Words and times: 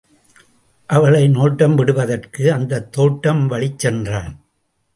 அவளை 0.89 1.27
நோட்டம் 1.27 1.75
விடுவதற்கு 1.75 2.43
அந்தத்தோட்டம் 2.51 3.45
வழிச் 3.45 3.79
சென்றான். 3.79 4.33